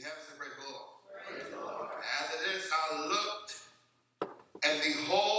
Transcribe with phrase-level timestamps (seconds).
[0.00, 0.16] you have
[1.52, 1.90] the Lord.
[1.92, 3.52] As it is, I looked,
[4.64, 5.29] and behold,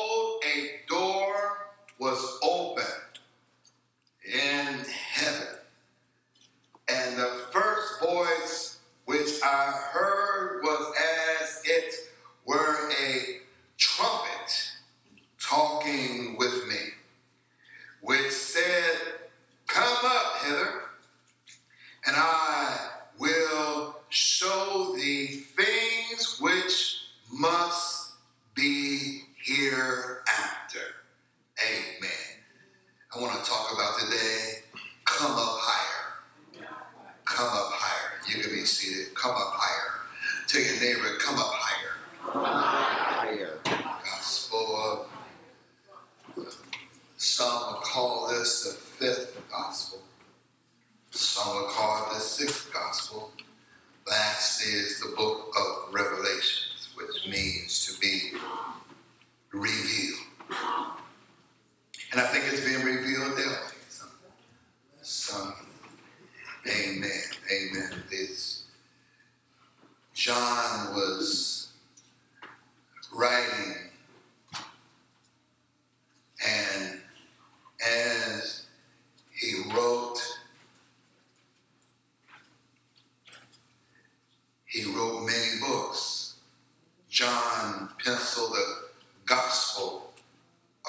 [87.11, 88.87] John penciled the
[89.25, 90.13] gospel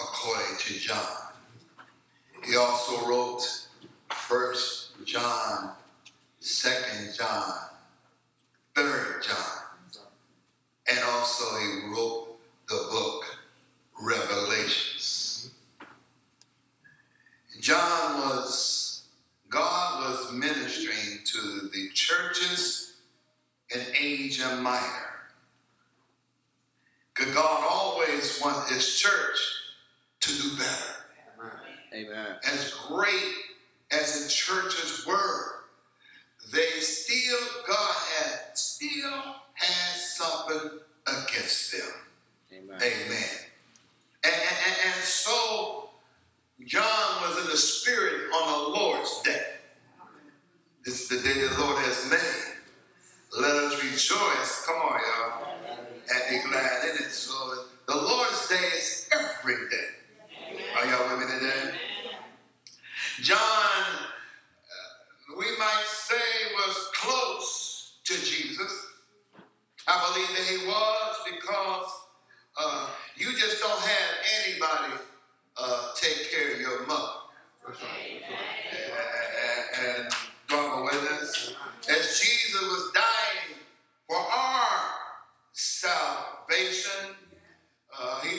[0.00, 1.21] according to John.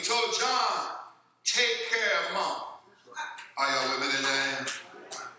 [0.04, 1.00] told John,
[1.44, 2.60] take care of mom.
[3.56, 4.68] Are y'all with me today?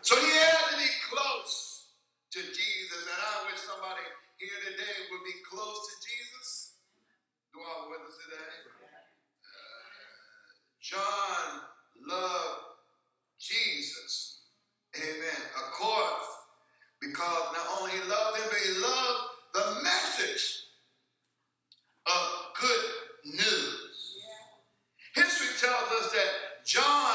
[0.01, 1.93] So he had to be close
[2.33, 3.05] to Jesus.
[3.05, 4.01] And I wish somebody
[4.41, 6.81] here today would be close to Jesus.
[7.53, 8.53] Do I with us today?
[9.45, 9.85] Uh,
[10.81, 11.61] John
[12.09, 12.81] loved
[13.37, 14.41] Jesus.
[14.97, 15.41] Amen.
[15.61, 16.27] Of course,
[17.01, 19.21] because not only he loved him, but he loved
[19.53, 20.65] the message
[22.07, 22.25] of
[22.59, 22.94] good
[26.15, 27.14] that John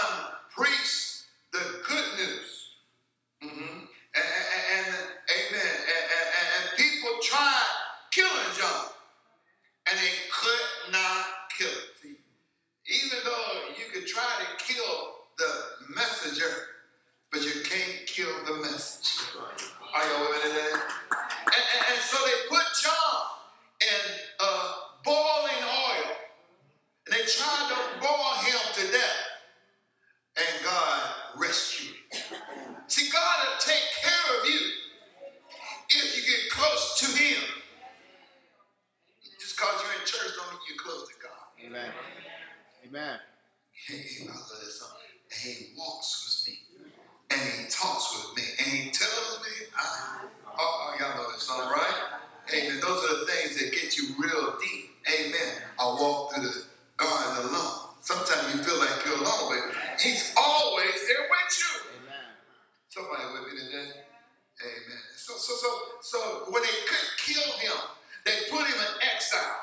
[65.30, 65.70] So, so, so,
[66.02, 66.18] so
[66.50, 67.78] when they couldn't kill him,
[68.24, 69.62] they put him in exile.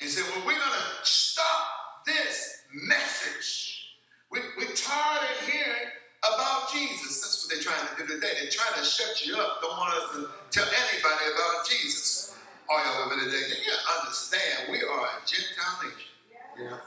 [0.00, 3.98] And said, well, we're going to stop this message.
[4.30, 5.92] We, we're tired of hearing
[6.24, 7.20] about Jesus.
[7.20, 8.32] That's what they're trying to do today.
[8.40, 9.60] They're trying to shut you up.
[9.60, 10.20] Don't want us to
[10.56, 12.34] tell anybody about Jesus.
[12.70, 13.44] All y'all with me today?
[13.44, 16.12] You understand we are a Gentile nation.
[16.56, 16.80] Yeah.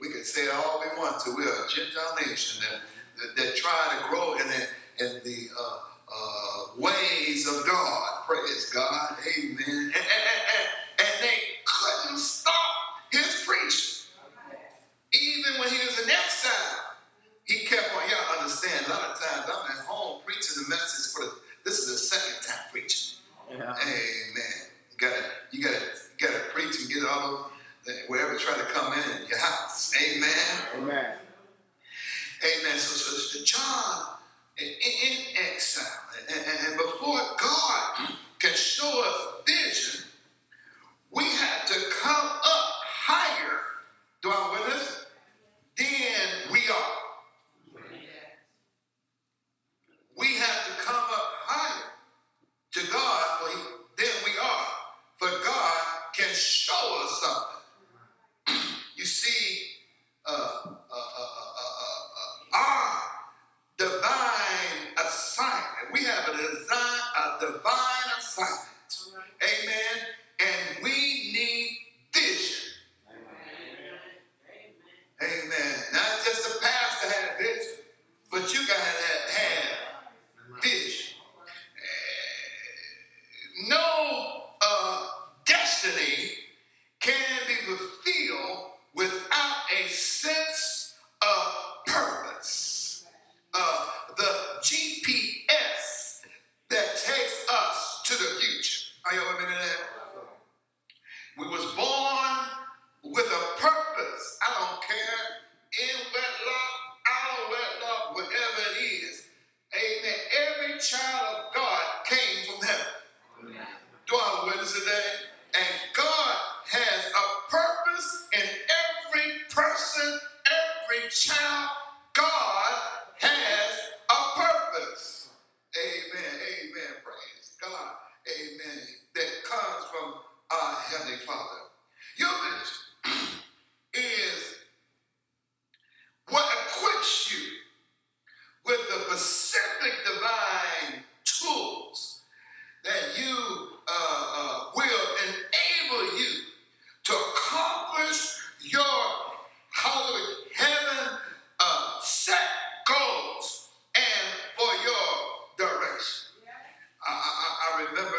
[0.00, 1.36] We can say all we want to.
[1.36, 2.80] We are a Gentile nation that,
[3.20, 4.62] that, that try to grow in the,
[5.04, 5.78] in the uh,
[6.12, 8.10] uh, ways of God.
[8.26, 9.16] Praise God.
[9.38, 9.58] Amen.
[9.68, 10.68] And, and, and,
[11.00, 12.54] and they couldn't stop
[13.10, 14.06] his preaching.
[15.12, 16.96] Even when he was in exile,
[17.44, 18.08] he kept on.
[18.08, 21.32] Y'all understand, a lot of times I'm at home preaching the message for the,
[21.64, 23.18] this is the second time preaching.
[23.50, 23.56] Yeah.
[23.58, 24.56] Amen.
[24.92, 25.80] You gotta, you gotta,
[26.18, 27.52] you gotta preach and get all of
[27.84, 29.92] the, wherever try to come in your house.
[30.00, 30.30] Amen.
[30.76, 31.16] Amen.
[32.42, 32.78] Amen.
[32.78, 34.06] So, so, John
[34.58, 35.86] in, in, in exile,
[36.28, 40.04] and, and, before God can show us vision,
[41.10, 43.60] we have to come up higher.
[44.22, 44.50] Do I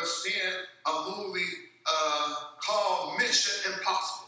[0.03, 0.35] I seeing
[0.85, 1.53] a movie
[1.85, 4.27] uh, called Mission Impossible.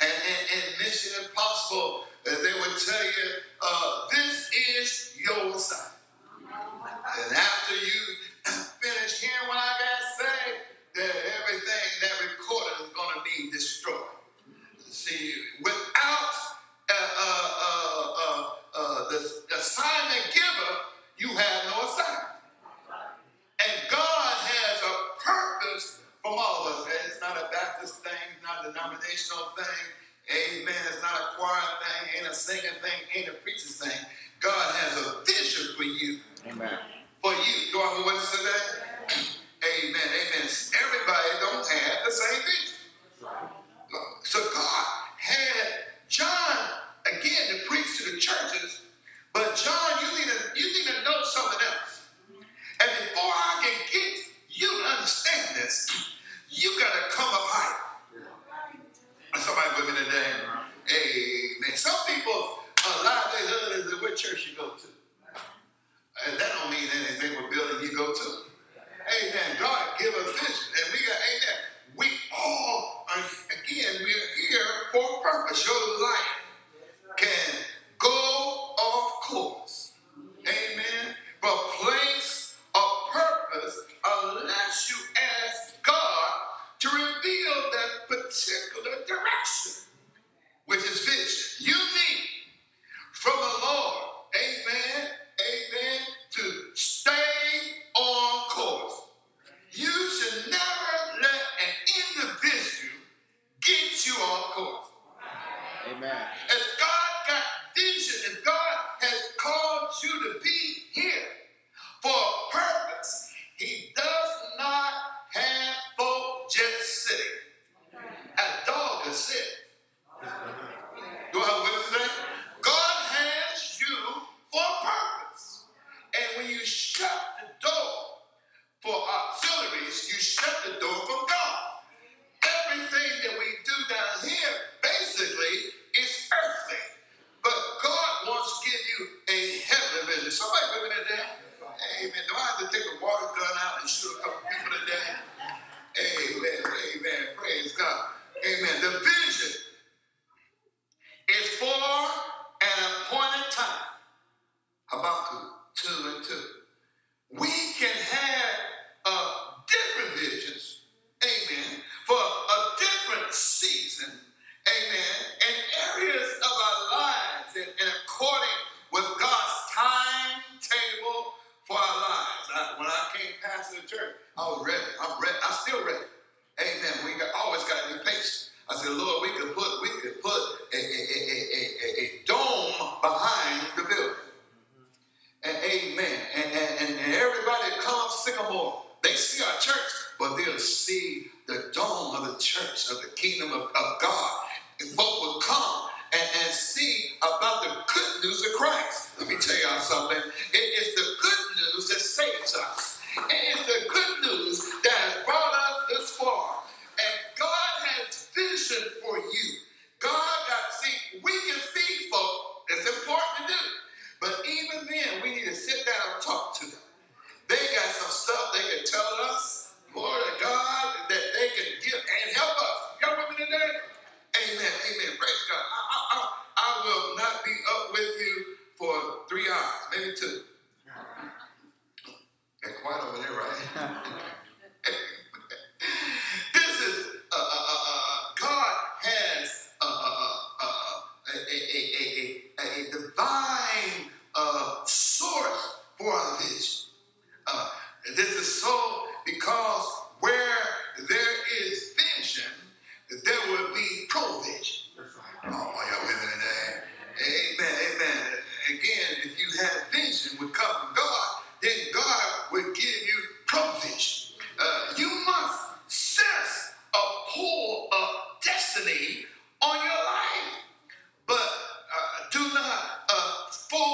[0.00, 3.28] And in, Mission Impossible, uh, they would tell you,
[3.62, 4.50] uh, this
[4.80, 5.92] is your assignment.
[6.42, 8.02] And after you
[8.80, 10.42] finish hearing what I got to say,
[10.94, 14.18] that everything that recorded is going to be destroyed.
[14.90, 15.32] See,
[15.62, 16.34] without
[16.90, 18.44] uh, uh, uh, uh,
[18.76, 19.18] uh, the,
[19.48, 20.74] the assignment giver,
[21.18, 22.32] you have no assignment.
[23.62, 26.86] And God has a purpose from all of us.
[26.86, 28.66] And it's not a Baptist thing, not
[29.30, 29.86] thing.
[30.30, 30.74] Amen.
[30.88, 33.98] It's not a choir thing, ain't a singing thing, ain't a preaching thing.
[34.40, 36.78] God has a vision for you Amen.
[37.22, 37.54] for you.
[37.72, 38.62] Do I have a witness today?
[39.62, 40.08] Amen.
[40.10, 40.46] Amen.
[40.46, 42.76] Everybody don't have the same vision.
[44.24, 44.86] So God
[45.18, 45.66] had
[46.08, 46.56] John
[47.06, 48.82] again to preach to the churches,
[49.32, 52.08] but John, you need to you need to know something else.
[52.80, 54.18] And before I can get
[54.50, 55.88] you to understand this,
[56.50, 57.78] you gotta come up higher.
[59.38, 60.32] Somebody with me today.
[60.90, 61.76] Amen.
[61.76, 64.88] Some people uh, livelihood is what church you go to.
[66.26, 68.28] And that don't mean anything what building you go to.
[68.76, 69.56] Amen.
[69.60, 70.68] God give us vision.
[70.78, 71.58] And we got, amen.
[71.96, 72.06] We
[72.36, 73.24] all are,
[73.62, 75.66] again, we are here for a purpose.
[75.66, 77.54] Your life can
[77.98, 79.92] go off course.
[80.46, 81.14] Amen.
[81.40, 83.78] But place of purpose
[84.24, 84.96] unless you
[85.46, 86.32] ask God
[86.80, 89.31] to reveal that particular direction,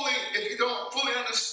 [0.09, 1.48] fully, if you don't fully understand,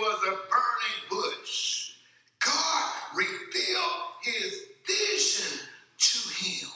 [0.00, 1.92] was a burning bush.
[2.44, 5.60] God revealed his vision
[5.98, 6.70] to him.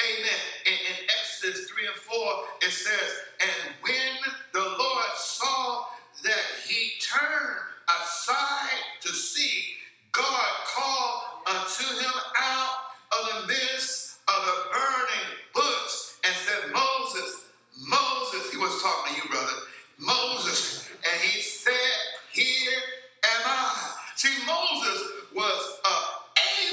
[0.00, 0.40] Amen.
[0.66, 2.18] In, in Exodus 3 and 4,
[2.62, 3.10] it says,
[3.42, 5.84] And when the Lord saw
[6.24, 7.58] that he turned
[8.00, 9.76] aside to see,
[10.12, 12.76] God called unto him out
[13.12, 15.94] of the midst of the burning bush
[16.26, 17.44] and said, Moses,
[17.88, 19.58] Moses, he was talking to you, brother.
[19.98, 21.74] Moses, and he said,
[22.32, 22.80] Here
[23.24, 23.94] am I.
[24.16, 25.02] See, Moses
[25.34, 26.06] was uh,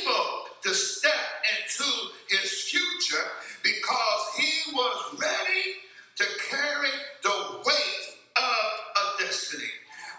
[0.01, 1.13] able to step
[1.59, 1.89] into
[2.29, 3.25] his future
[3.63, 5.75] because he was ready
[6.17, 6.89] to carry
[7.23, 8.05] the weight
[8.37, 9.69] of a destiny.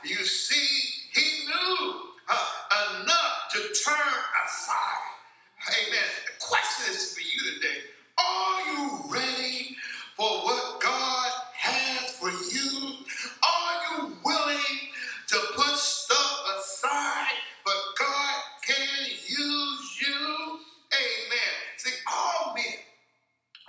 [0.04, 0.68] You see,
[1.14, 1.94] he knew
[2.30, 2.46] uh,
[3.02, 4.14] enough to turn
[4.46, 5.08] aside.
[5.68, 6.10] Amen.
[6.26, 7.78] The question is for you today
[8.18, 9.76] Are you ready
[10.16, 12.96] for what God has for you?
[13.42, 14.78] Are you willing
[15.28, 18.34] to put stuff aside, but God
[18.66, 20.60] can use you?
[20.92, 21.54] Amen.
[21.78, 22.78] See, all men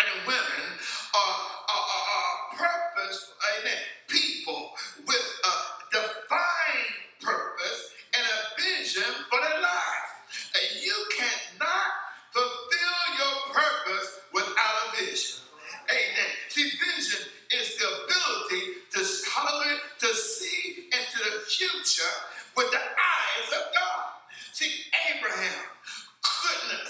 [0.01, 0.67] and women
[1.15, 4.71] are, are, are, are purpose, amen, people
[5.07, 5.55] with a
[5.93, 10.11] defined purpose and a vision for their lives.
[10.55, 11.91] And you cannot
[12.31, 15.41] fulfill your purpose without a vision.
[15.89, 16.31] Amen.
[16.49, 17.21] See, vision
[17.55, 18.99] is the ability to,
[19.31, 22.13] hallelujah, to see into the future
[22.57, 24.05] with the eyes of God.
[24.53, 24.71] See,
[25.17, 25.65] Abraham.
[26.23, 26.87] Couldn't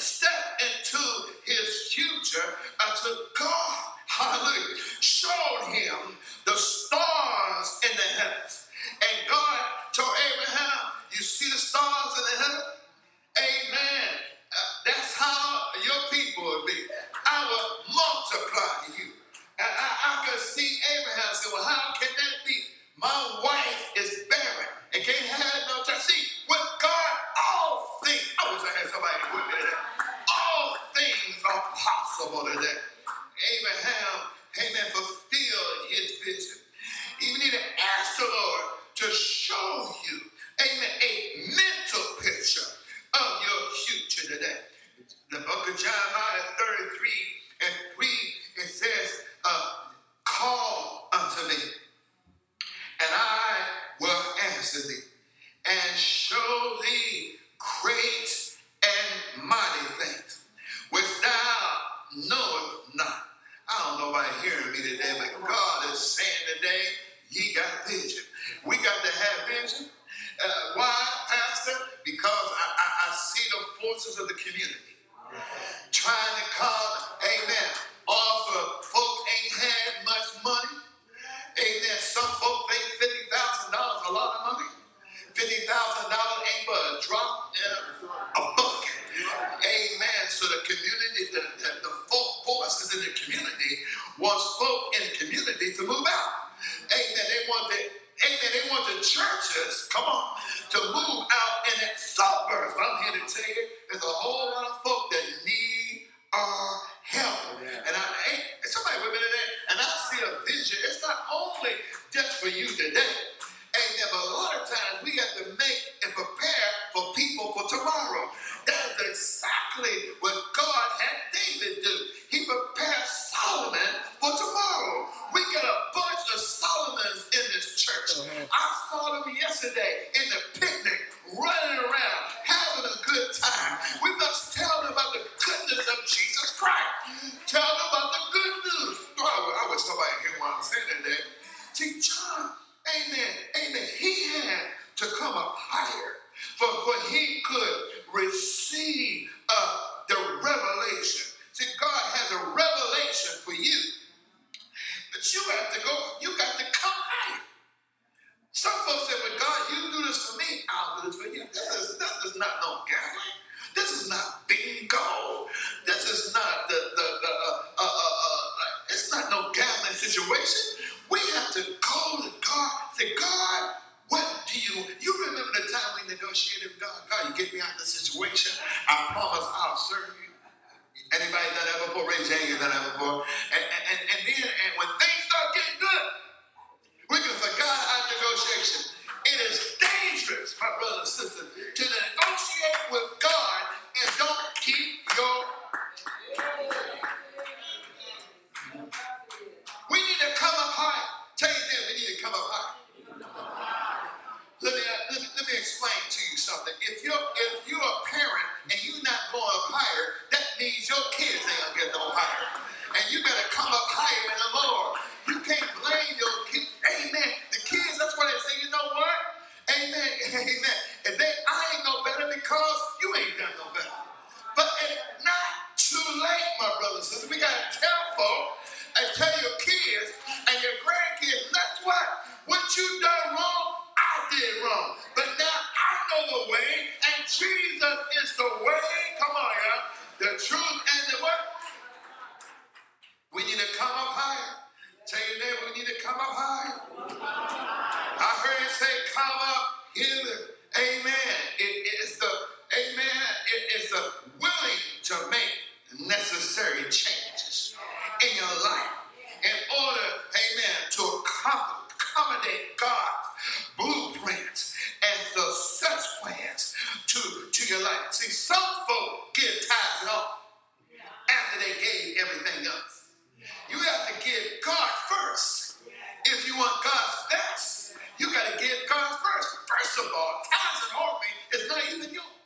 [278.22, 279.50] You got to give God first.
[279.68, 282.41] First of all, God's army is not even yours.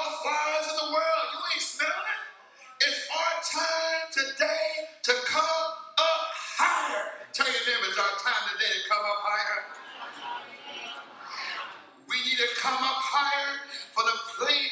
[0.00, 1.26] all the flowers in the world.
[1.36, 2.22] You ain't smelling it.
[2.88, 4.68] It's our time today
[5.04, 5.66] to come
[6.00, 6.24] up
[6.56, 7.04] higher.
[7.36, 9.60] Tell your neighbor, it's our time today to come up higher.
[12.08, 13.60] We need to come up higher
[13.92, 14.69] for the place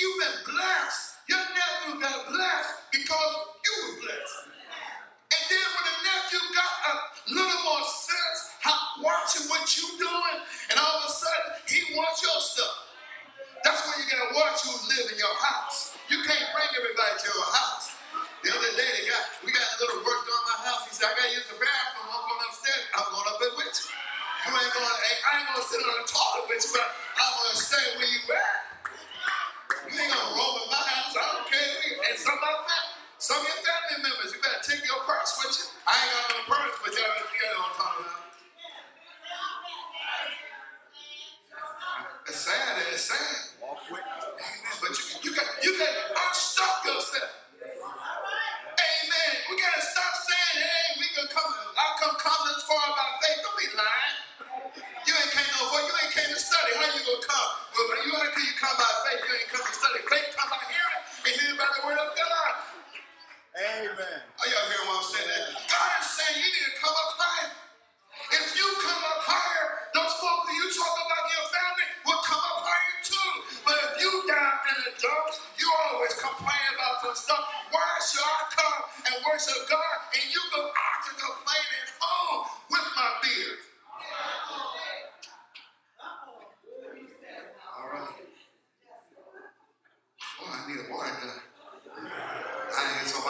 [0.00, 1.09] You've been blessed.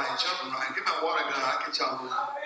[0.01, 1.45] my children, I give my water, gun.
[1.45, 2.40] I can tell around.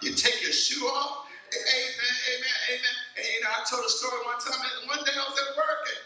[0.00, 1.28] You take your shoe off.
[1.52, 2.96] Amen, amen, amen.
[3.16, 4.56] And you know, I told a story one time.
[4.88, 6.00] One day I was at work and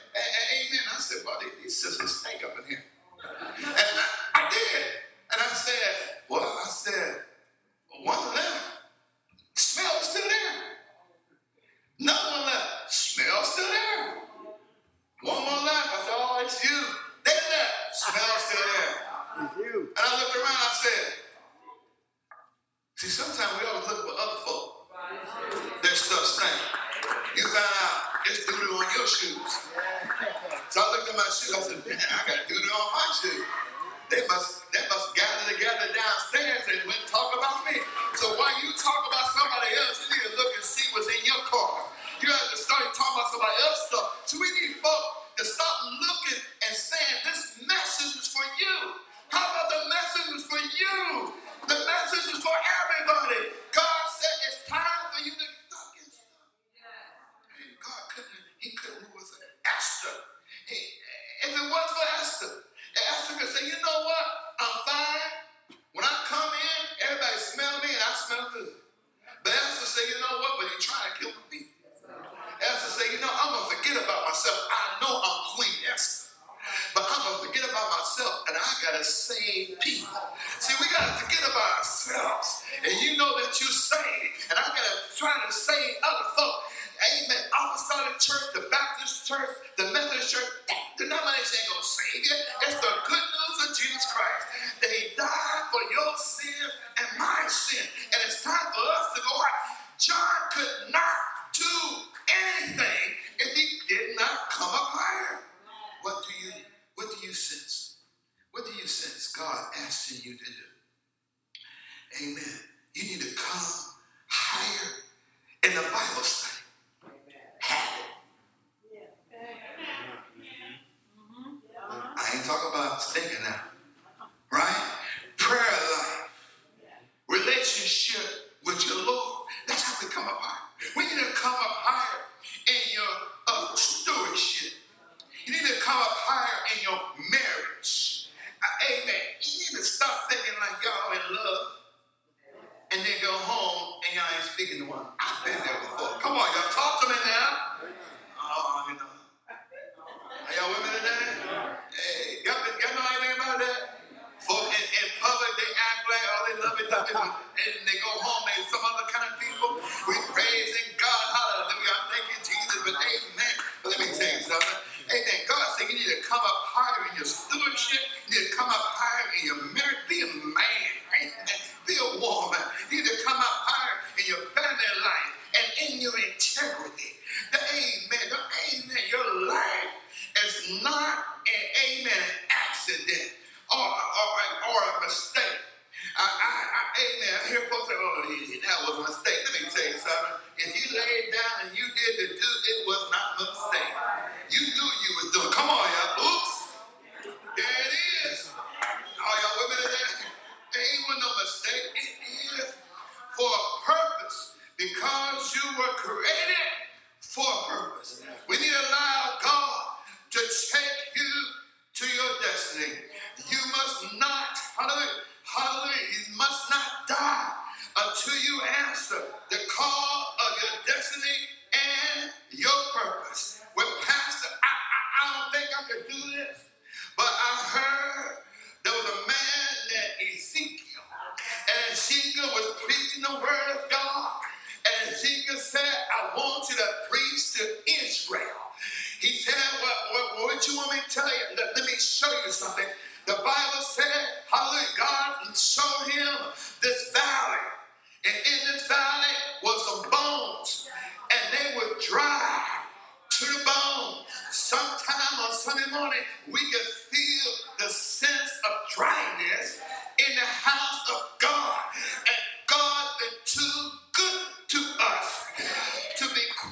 [80.59, 82.65] See, we got to forget about ourselves.
[82.85, 84.51] And you know that you're saved.
[84.51, 86.57] And I'm going to try to save other folk.
[86.99, 87.43] Amen.
[87.55, 92.37] Apostolic Church, the Baptist Church, the Methodist Church, that denomination ain't going to save you.
[92.67, 94.45] It's the good news of Jesus Christ.
[94.83, 96.67] That He died for your sin
[96.99, 97.87] and my sin.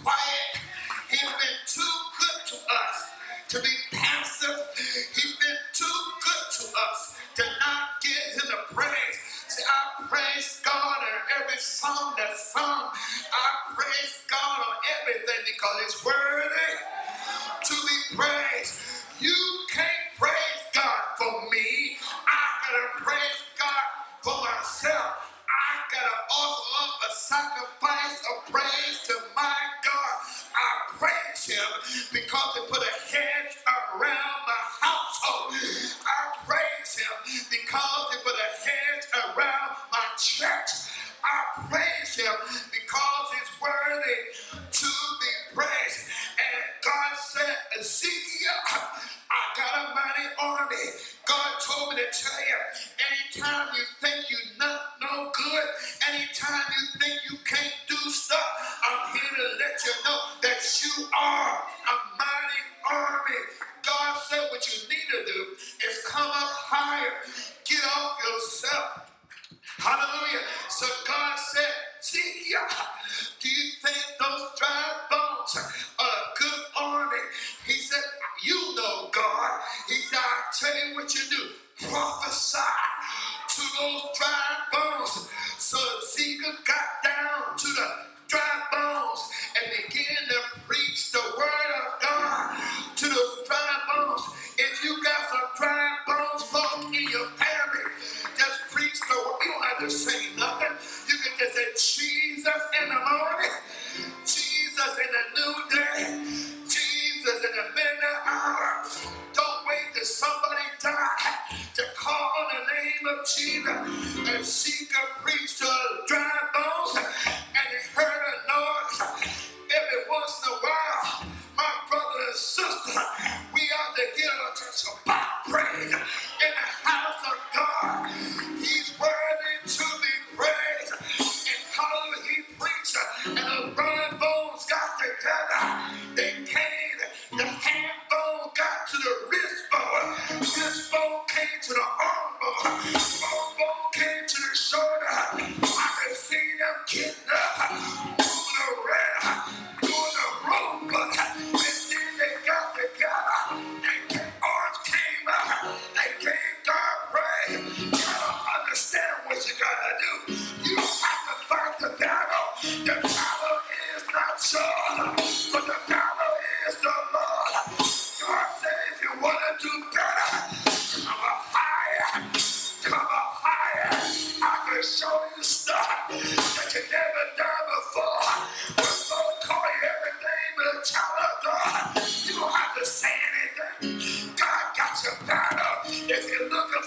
[0.07, 0.63] quiet.
[1.11, 2.97] He's been too good to us
[3.51, 4.59] to be passive.
[5.19, 7.43] He's been too good to us to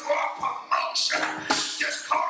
[0.06, 1.22] for promotion,
[1.80, 2.29] just call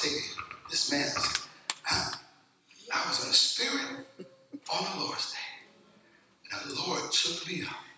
[0.00, 0.20] tell you,
[0.70, 1.08] this man,
[1.90, 4.06] I, was in a spirit
[4.72, 5.38] on the Lord's day.
[6.52, 7.89] And the Lord took me up.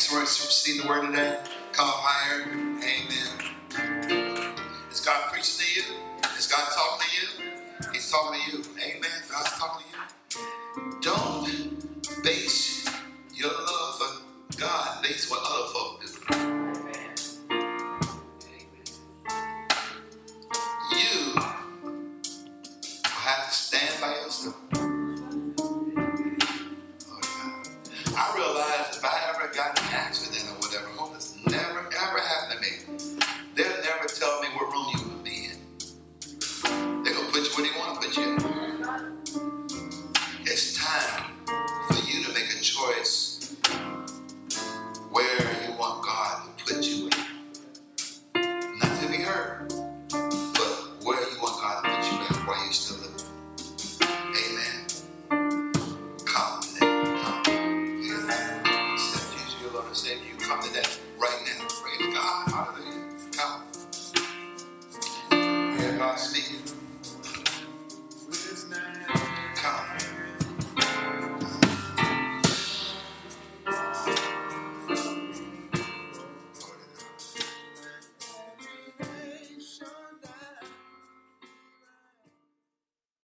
[0.00, 1.38] place where it's seen the word today?
[1.72, 2.69] Come higher.